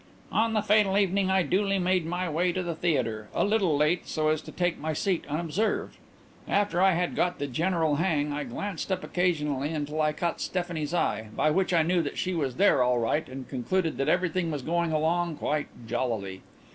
[0.31, 4.07] "On the fatal evening I duly made my way to the theatre a little late,
[4.07, 5.95] so as to take my seat unobserved.
[6.47, 10.95] After I had got the general hang I glanced up occasionally until I caught Stephanie's
[10.95, 14.49] eye, by which I knew that she was there all right and concluded that everything
[14.49, 16.41] was going along quite jollily.